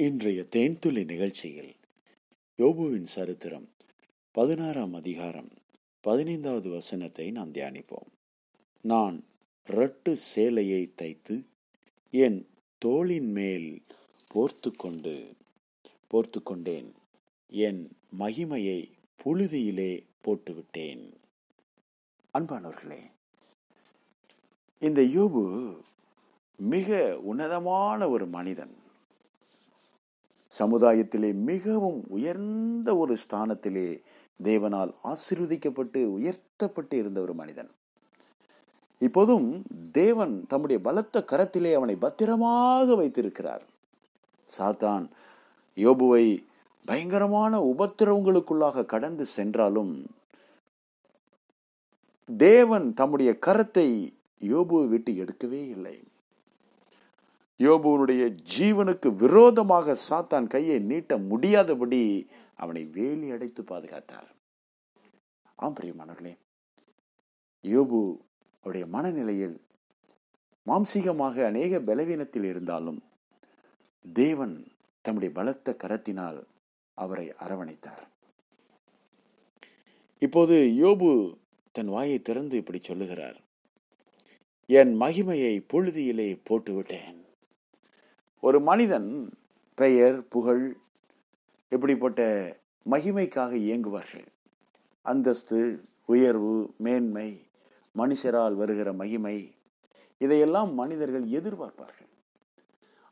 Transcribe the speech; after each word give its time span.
இன்றைய 0.00 0.46
தேன்துளி 0.56 1.04
நிகழ்ச்சியில் 1.04 1.76
யோபுவின் 2.58 3.04
சரித்திரம் 3.04 3.68
பதினாறாம் 4.30 4.94
அதிகாரம் 4.94 5.50
பதினைந்தாவது 6.00 6.70
வசனத்தை 6.70 7.30
நாம் 7.30 7.52
தியானிப்போம். 7.52 8.08
நான் 8.80 9.24
ரட்டு 9.64 10.16
சேலையை 10.16 10.92
தைத்து 10.94 11.44
என் 12.10 12.48
தோளின் 12.78 13.32
மேல் 13.32 13.82
போர்த்து 14.26 14.76
கொண்டு 14.76 15.36
போர்த்து 16.06 16.42
கொண்டேன் 16.42 16.94
என் 17.48 17.96
மகிமையை 18.18 18.90
புழுதியிலே 19.24 20.04
போட்டுவிட்டேன். 20.24 21.12
அன்பானவர்களே 22.38 23.02
இந்த 24.80 25.02
யோபு 25.02 25.76
மிக 26.56 27.18
உன்னதமான 27.18 28.08
ஒரு 28.08 28.26
மனிதன். 28.26 28.79
சமுதாயத்திலே 30.60 31.30
மிகவும் 31.50 32.00
உயர்ந்த 32.08 32.96
ஒரு 32.96 33.14
ஸ்தானத்திலே 33.24 33.88
தேவனால் 34.42 34.92
ஆசிர்வதிக்கப்பட்டு 35.04 36.00
உயர்த்தப்பட்டு 36.16 36.96
இருந்த 36.96 37.18
ஒரு 37.20 37.34
மனிதன். 37.34 37.70
இப்போதும் 38.98 39.48
தேவன் 39.92 40.34
தம்முடைய 40.48 40.78
பலத்த 40.82 41.24
கரத்திலே 41.32 41.72
அவனை 41.74 41.94
பத்திரமாக 41.96 42.94
வைத்திருக்கிறார். 42.94 43.64
சாத்தான் 44.58 45.04
யோபுவை 45.76 46.24
பயங்கரமான 46.84 47.52
உபத்திரவங்களுக்குள்ளாக 47.72 48.84
கடந்து 48.86 49.24
சென்றாலும் 49.36 49.92
தேவன் 52.36 52.86
தம்முடைய 52.94 53.30
கரத்தை 53.46 53.88
யோபுவை 54.40 54.86
விட்டு 54.88 55.12
எடுக்கவே 55.12 55.62
இல்லை. 55.76 55.96
யோபுவனுடைய 57.64 58.22
ஜீவனுக்கு 58.56 59.08
விரோதமாக 59.22 59.96
சாத்தான் 60.08 60.46
கையை 60.46 60.78
நீட்ட 60.90 61.16
முடியாதபடி 61.30 62.28
அவனை 62.62 62.82
வேலி 62.84 63.30
அடைத்து 63.30 63.62
பாதுகாத்தார். 63.62 64.30
ஆம் 65.56 65.76
பிரியமானவர்களே 65.80 66.34
யோபு 67.64 68.00
அவருடைய 68.64 68.86
மனநிலையில் 68.94 69.56
மாம்சீகமாக 70.66 71.44
அநேக 71.44 71.80
பலவீனத்தில் 71.80 72.44
இருந்தாலும் 72.44 73.00
தேவன் 74.02 74.56
தம்முடைய 75.04 75.34
பலத்த 75.34 75.76
கரத்தினால் 75.82 76.40
அவரை 76.94 77.26
அரவணைத்தார். 77.44 78.02
இப்போது 80.18 80.56
யோபு 80.82 81.10
தன் 81.72 81.88
வாயை 81.88 82.18
திறந்து 82.22 82.56
இப்படி 82.56 82.80
சொல்லுகிறார் 82.82 83.38
என் 84.66 84.92
மகிமையை 85.00 85.54
புழுதியிலே 85.72 86.30
போட்டுவிட்டேன். 86.48 87.19
ஒரு 88.50 88.60
மனிதன் 88.60 89.38
பெயர் 89.74 90.28
புகழ் 90.28 90.76
இப்படிப்பட்ட 91.68 92.20
மகிமைக்காக 92.90 93.52
இயங்குவார்கள். 93.54 94.26
அந்தஸ்து 95.02 95.84
உயர்வு 96.06 96.74
மேன்மை 96.76 97.46
மனுஷரால் 97.98 98.54
வருகிற 98.54 98.92
மகிமை 98.92 99.52
இதையெல்லாம் 100.18 100.74
மனிதர்கள் 100.74 101.24
எதிர்பார்ப்பார்கள். 101.24 102.10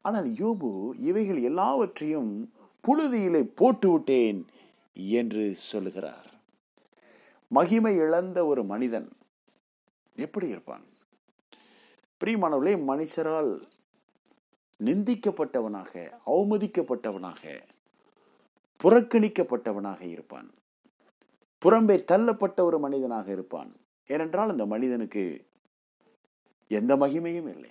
ஆனால் 0.03 0.27
யோபு 0.27 0.91
இவைகள் 0.99 1.43
எல்லாவற்றையும் 1.43 2.53
புழுதியிலே 2.85 3.53
போட்டு 3.55 3.91
விட்டேன் 3.91 4.47
என்று 4.95 5.55
சொல்லுகிறார். 5.55 6.29
மகிமை 7.49 7.97
இழந்த 7.97 8.47
ஒரு 8.47 8.65
மனிதன் 8.65 9.09
எப்படி 10.17 10.49
இருப்பான்? 10.49 10.87
பிரியமானவர்களே 12.21 12.77
மனுஷரால் 12.93 13.53
நிந்திக்கப்பட்டவனாக 14.85 16.11
அவமதிக்கப்பட்டவனாக 16.27 17.61
புறக்கணிக்கப்பட்டவனாக 18.85 20.01
இருப்பான். 20.01 20.51
புறம்பே 21.65 21.97
தள்ளப்பட்ட 22.13 22.61
ஒரு 22.61 22.79
மனிதனாக 22.79 23.33
இருப்பான். 23.33 23.77
ஏனென்றால் 24.07 24.49
அந்த 24.49 24.67
மனிதனுக்கு 24.67 25.47
எந்த 26.69 26.97
மகிமையும் 26.97 27.49
இல்லை. 27.49 27.71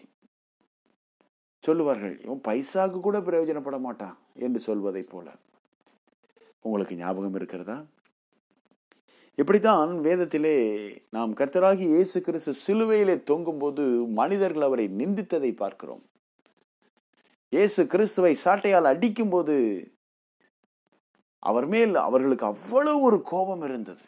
சொல்லுவார்கள் 1.59 2.21
இவன் 2.21 2.41
பைசாக்கு 2.47 2.99
கூட 2.99 3.19
பிரயோஜனப்பட 3.19 3.79
மாட்டான் 3.79 4.17
என்று 4.33 4.59
சொல்வதை 4.59 5.03
போல. 5.03 5.35
உங்களுக்கு 6.61 6.95
ஞாபகம் 6.95 7.35
இருக்கிறதா? 7.35 7.85
இப்படித்தான் 9.35 9.99
வேதத்திலே 9.99 10.55
நாம் 11.09 11.35
கர்த்தராகி 11.35 11.79
இயேசு 11.79 12.21
கிறிஸ்து 12.21 12.53
சிலுவையிலே 12.67 13.23
தொங்கும் 13.23 13.57
போது 13.57 13.81
மனிதர்கள் 14.19 14.61
அவரை 14.61 14.87
நிந்தித்ததை 14.87 15.55
பார்க்கிறோம். 15.55 16.03
இயேசு 17.53 17.81
கிறிஸ்துவை 17.87 18.37
சாட்டையால் 18.43 18.91
அடிக்கும் 18.91 19.29
போது 19.29 19.55
அவர் 21.39 21.65
மேல் 21.65 21.95
அவர்களுக்கு 21.95 22.45
அவ்வளவு 22.45 23.01
ஒரு 23.01 23.21
கோபம் 23.21 23.61
இருந்தது. 23.61 24.05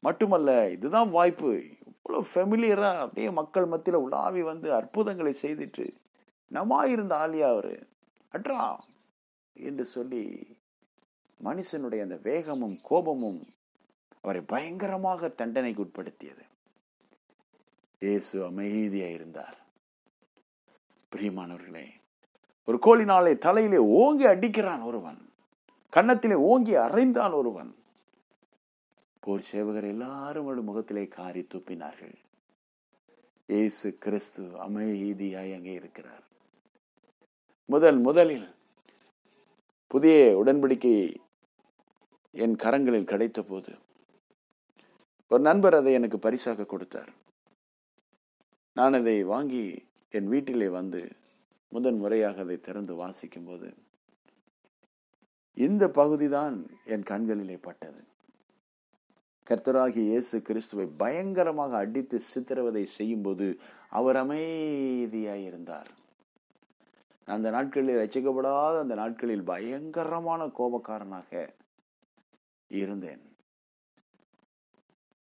மட்டுமல்ல 0.00 0.70
இதுதான் 0.70 1.10
வாய்ப்பு. 1.10 1.50
இவ்வளவு 1.86 2.24
ஃபெமிலியரா 2.34 2.90
அப்படியே 2.98 3.30
மக்கள் 3.30 3.66
மத்தியில 3.68 4.00
உலாவி 4.06 4.42
வந்து 4.42 4.74
அற்புதங்களை 4.74 5.32
செய்துட்டு 5.42 5.86
நமா 6.50 6.84
இருந்த 6.84 7.14
ஆலியா 7.16 7.48
அவரு 7.54 7.74
அட்ரா 8.34 8.76
என்று 9.56 9.84
சொல்லி 9.84 10.24
மனுஷனுடைய 11.40 12.00
அந்த 12.02 12.18
வேகமும் 12.22 12.78
கோபமும் 12.82 13.42
அவரை 14.22 14.40
பயங்கரமாக 14.40 15.28
தண்டனைக்கு 15.28 15.84
உட்படுத்தியது. 15.84 16.44
இயேசு 18.02 18.44
அமைதியா 18.44 19.06
இருந்தார் 19.06 19.58
பிரியமானவர்களே 21.14 21.86
ஒரு 22.64 22.78
கோழினாலே 22.82 23.38
தலையிலே 23.38 23.76
ஓங்கி 23.76 24.24
அடிக்கிறான் 24.26 24.82
ஒருவன் 24.82 25.30
கன்னத்திலே 25.92 26.34
ஓங்கி 26.34 26.74
அறைந்தான் 26.74 27.32
ஒருவன். 27.32 27.74
போர் 29.20 29.40
சேவகர் 29.40 29.84
எல்லாரும் 29.84 30.46
ஒரு 30.46 30.62
முகத்திலே 30.62 31.08
காரி 31.08 31.46
துப்பினார்கள். 31.54 32.14
இயேசு 33.46 33.96
கிறிஸ்து 33.98 34.42
அமைதியாய் 34.42 35.54
அங்கே 35.54 35.72
இருக்கிறார். 35.72 36.22
முதல் 37.64 37.98
முதலில் 37.98 38.54
புதிய 39.86 40.42
உடன்படிக்கை 40.44 41.14
என் 42.30 42.56
கரங்களில் 42.56 43.10
கிடைத்த 43.12 43.42
போது 43.42 43.74
ஒரு 45.28 45.42
நண்பர் 45.42 45.74
அதை 45.74 45.92
எனக்கு 45.92 46.18
பரிசாக 46.18 46.64
கொடுத்தார். 46.64 47.12
நான் 48.72 48.92
அதை 48.92 49.24
வாங்கி 49.24 49.84
என் 50.16 50.28
வீட்டிலே 50.32 50.68
வந்து 50.68 51.00
முதன் 51.72 51.98
முறையாக 51.98 52.40
அதை 52.40 52.56
திறந்து 52.66 52.94
வாசிக்கும் 52.94 53.46
போது 53.46 53.68
இந்த 55.56 55.84
பகுதிதான் 55.98 56.56
என் 56.84 57.02
கண்களிலே 57.02 57.56
பட்டது. 57.56 58.00
கர்த்தராகி 59.46 60.02
இயேசு 60.10 60.36
கிறிஸ்துவை 60.42 60.86
பயங்கரமாக 61.02 61.76
அடித்து 61.76 62.18
சித்திரவதை 62.20 62.84
செய்யும் 62.96 63.22
போது 63.22 63.46
அவர் 63.88 64.16
அமைதியாய் 64.16 65.44
இருந்தார். 65.44 65.90
அந்த 67.28 67.50
நாட்களில் 67.50 68.00
ரசிக்கப்படாத 68.02 68.78
அந்த 68.84 68.94
நாட்களில் 68.94 69.44
பயங்கரமான 69.52 70.46
கோபக்காரனாக 70.58 71.30
இருந்தேன். 72.70 73.22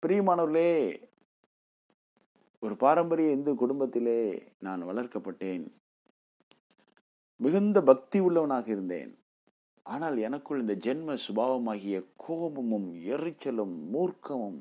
பிரியமானவர்களே 0.03 0.71
ஒரு 2.63 2.75
பாரம்பரிய 2.75 3.35
இந்து 3.35 3.51
குடும்பத்திலே 3.55 4.19
நான் 4.59 4.81
வளர்க்கப்பட்டேன். 4.89 5.65
மிகுந்த 7.37 7.81
பக்தி 7.81 8.19
உள்ளவனாக 8.19 8.67
இருந்தேன். 8.71 9.11
ஆனால் 9.85 10.17
எனக்குள் 10.27 10.59
இந்த 10.59 10.75
ஜென்ம 10.85 11.17
சுபாவமாகிய 11.25 11.97
கோபமும் 12.23 12.89
எரிச்சலும் 13.13 13.75
மூர்க்கமும் 13.93 14.57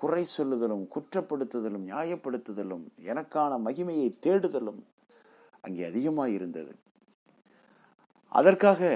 குறை 0.00 0.24
சொல்லுதலும் 0.36 0.84
குற்றப்படுத்துதலும் 0.94 1.86
நியாயப்படுத்துதலும் 1.90 2.84
எனக்கான 3.10 3.52
மகிமையை 3.66 4.08
தேடுதலும் 4.26 4.82
அங்கே 5.60 5.82
அதிகமாக 5.84 6.30
இருந்தது 6.30 6.72
அதற்காக 8.32 8.90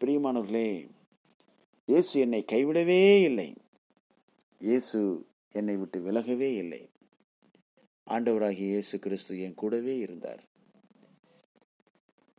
பிரியமானவர்களே 0.00 0.68
இயேசு 1.88 2.12
என்னை 2.20 2.40
கைவிடவே 2.52 3.02
இல்லை. 3.22 3.50
இயேசு 4.60 4.98
என்னை 5.52 5.76
விட்டு 5.76 5.98
விலகவே 6.00 6.50
இல்லை. 6.62 6.82
ஆண்டவராகிய 8.06 8.66
இயேசு 8.72 8.98
கிறிஸ்து 8.98 9.40
என் 9.40 9.54
கூடவே 9.54 9.96
இருந்தார். 9.96 10.42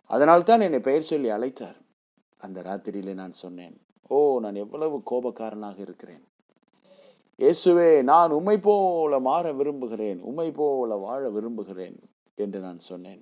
அதனால்தான் 0.06 0.62
என்னை 0.62 0.80
பெயர் 0.80 1.02
சொல்லி 1.02 1.30
அழைத்தார். 1.30 1.78
அந்த 2.38 2.62
ராத்திரியிலே 2.62 3.14
நான் 3.14 3.34
சொன்னேன் 3.34 3.76
ஓ 4.08 4.40
நான் 4.40 4.56
எவ்வளவு 4.56 5.02
கோபக்காரனாக 5.12 5.80
இருக்கிறேன். 5.80 6.24
இயேசுவே 7.40 8.04
நான் 8.04 8.32
உம்மை 8.32 8.58
போல 8.58 9.20
மாற 9.20 9.54
விரும்புகிறேன் 9.54 10.20
உம்மை 10.20 10.52
போல 10.52 10.96
வாழ 10.96 11.30
விரும்புகிறேன் 11.30 11.98
என்று 12.36 12.60
நான் 12.60 12.80
சொன்னேன். 12.80 13.22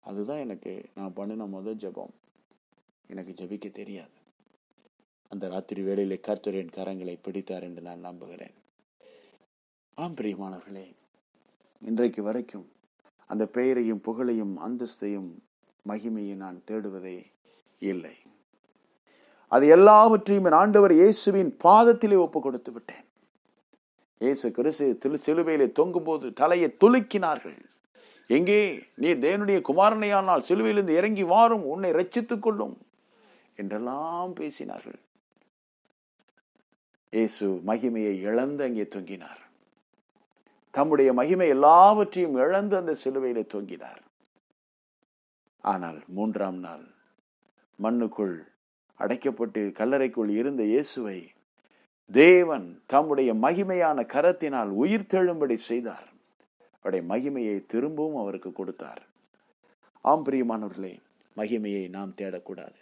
அதுதான் 0.00 0.38
எனக்கு 0.38 0.72
நான் 0.94 1.12
பண்ணின 1.12 1.46
முதல் 1.46 1.76
ஜெபம். 1.76 2.14
எனக்கு 3.06 3.44
ஜெபிக்க 3.44 3.70
தெரியாது. 3.70 4.16
அந்த 5.28 5.48
ராத்திரி 5.48 5.82
வேளையிலே 5.82 6.20
கர்த்தரின் 6.26 6.74
கரங்களை 6.76 7.18
பிடித்தார் 7.22 7.62
என்று 7.62 7.82
நான் 7.82 8.06
நம்புகிறேன். 8.08 8.56
ஆம் 9.94 10.14
பிரியமானவர்களே 10.14 10.86
இன்றைக்கு 11.82 12.22
வரைக்கும் 12.22 12.66
அந்த 13.26 13.46
பெயரையும் 13.46 14.00
புகழையும் 14.00 14.54
அந்தஸ்தையும் 14.66 15.30
மகிமையை 15.88 16.34
நான் 16.34 16.62
தேடுவதே 16.66 17.18
இல்லை. 17.78 18.16
அது 19.48 19.66
எல்லாவற்றையும் 19.66 20.44
என் 20.44 20.58
ஆண்டவர் 20.62 20.92
இயேசுவின் 20.92 21.56
பாதத்திலே 21.64 22.16
ஒப்பு 22.16 22.40
கொடுத்து 22.40 22.72
விட்டேன். 22.72 23.06
இயேசு 24.18 24.50
கிறிஸ்து 24.50 24.98
திரு 24.98 25.18
சிலுவையிலே 25.26 25.72
தொங்கும் 25.72 26.04
போது 26.04 26.32
தலையை 26.32 26.76
துலுக்கினார்கள். 26.80 27.58
எங்கே? 28.26 28.60
நீ 28.94 29.08
தேவனுடைய 29.26 29.60
குமாரனையானால் 29.68 30.46
சிலுவையிலிருந்து 30.48 30.98
இறங்கி 31.00 31.22
வாரும் 31.22 31.64
உன்னை 31.64 31.90
ரச்சித்துக் 31.90 32.44
கொள்ளும் 32.46 32.76
என்றெல்லாம் 33.56 34.32
பேசினார்கள். 34.40 35.00
இயேசு 37.12 37.46
மகிமையை 37.66 38.14
இழந்து 38.28 38.64
அங்கே 38.64 38.82
தொங்கினார். 38.82 39.40
தம்முடைய 40.70 41.12
மகிமை 41.12 41.48
எல்லாவற்றையும் 41.48 42.36
இழந்து 42.36 42.76
அந்த 42.76 42.96
சிலுவையிலே 43.04 43.44
தொங்கினார். 43.54 44.02
ஆனால் 45.60 45.98
மூன்றாம் 46.06 46.58
நாள் 46.58 46.84
மண்ணுக்குள் 47.78 48.36
அடைக்கப்பட்டு 49.00 49.60
கல்லறைக்குள் 49.78 50.28
இருந்த 50.28 50.62
இயேசுவை 50.62 51.32
தேவன் 52.10 52.82
தம்முடைய 52.86 53.34
மகிமையான 53.34 53.98
கரத்தினால் 54.14 54.70
உயிர் 54.82 55.10
தெழும்படி 55.12 55.56
செய்தார். 55.56 56.08
அவருடைய 56.78 57.04
மகிமையை 57.12 57.66
திரும்பவும் 57.66 58.16
அவருக்கு 58.16 58.52
கொடுத்தார். 58.52 59.02
ஆம் 60.00 60.24
பிரியமானவர்களே 60.24 60.94
மகிமையை 61.36 61.90
நாம் 61.90 62.12
தேடக்கூடாது. 62.16 62.78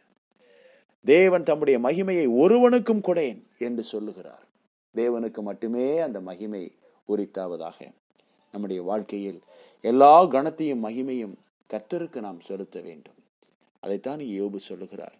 தேவன் 1.05 1.43
தம்முடைய 1.43 1.79
மகிமையை 1.79 2.27
ஒருவனுக்கும் 2.43 3.01
கொடேன் 3.01 3.41
என்று 3.59 3.83
சொல்லுகிறார். 3.83 4.45
தேவனுக்கு 4.95 5.41
மட்டுமே 5.43 5.99
அந்த 5.99 6.21
மகிமை 6.21 6.63
பூரித்தாவதாக 7.09 7.95
நம்முடைய 8.53 8.83
வாழ்க்கையில் 8.83 9.43
எல்லா 9.81 10.25
கணத்தையும் 10.25 10.85
மகிமையும் 10.85 11.35
கர்த்தருக்கு 11.71 12.21
நாம் 12.21 12.41
செலுத்த 12.41 12.81
வேண்டும். 12.81 13.15
அதைத்தான் 13.81 14.19
யோபு 14.19 14.57
சொல்லுகிறார். 14.57 15.15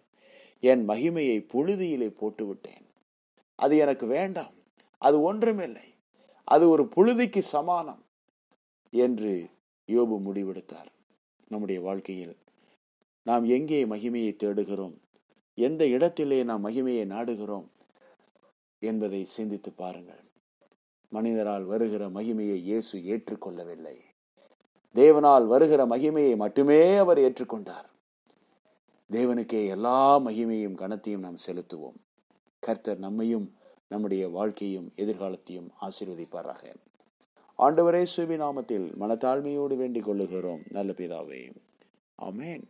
என் 0.59 0.87
மகிமையை 0.87 1.45
புழுதியிலே 1.53 2.13
போட்டுவிட்டேன். 2.21 2.85
அது 3.55 3.77
எனக்கு 3.77 4.05
வேண்டாம். 4.05 4.53
அது 4.97 5.21
ஒன்றுமில்லை. 5.21 5.93
அது 6.43 6.69
ஒரு 6.69 6.89
புழுதிக்கு 6.95 7.39
சமானம் 7.39 8.05
என்று 8.89 9.49
யோபு 9.87 10.21
முடிவெடுத்தார். 10.25 10.91
நம்முடைய 11.47 11.81
வாழ்க்கையில் 11.81 12.37
நாம் 13.23 13.45
எங்கே 13.45 13.85
மகிமையை 13.85 14.35
தேடுகிறோம்? 14.35 14.97
எந்த 15.53 15.87
இடத்திலே 15.87 16.43
நாம் 16.43 16.65
மகிமையை 16.65 17.05
நாடுகிறோம்? 17.05 17.67
என்பதை 18.79 19.25
சிந்தித்து 19.25 19.71
பாருங்கள். 19.71 20.19
மனிதரால் 21.09 21.63
வருகிற 21.63 22.09
மகிமையை 22.09 22.55
இயேசு 22.55 22.99
ஏற்றுக்கொள்ளவில்லை. 22.99 23.97
தேவனால் 24.95 25.47
வருகிற 25.47 25.85
மகிமையை 25.85 26.35
மட்டுமே 26.35 26.95
அவர் 26.95 27.17
ஏற்றுக்கொண்டார். 27.17 27.87
தேவனுக்கே 29.11 29.67
எல்லா 29.67 30.19
மகிமையும் 30.19 30.75
கனத்தையும் 30.75 31.19
நாம் 31.19 31.37
செலுத்துவோம். 31.47 31.97
கர்த்தர் 32.59 32.99
நம்மையும் 32.99 33.53
நம்முடைய 33.87 34.29
வாழ்க்கையும் 34.29 34.91
எதிர்காலத்தையும் 34.95 35.69
ஆசீர்வதிப்பாராக. 35.81 36.75
ஆண்டவரே 37.57 38.03
சுவி 38.03 38.35
நாமத்தில் 38.35 38.87
மனத்தாழ்மையோடு 38.99 39.75
வேண்டிக் 39.77 40.09
கொள்ளுகிறோம். 40.09 40.61
நல்ல 40.69 40.91
பிதாவே 40.91 41.55
அமேன் 42.21 42.63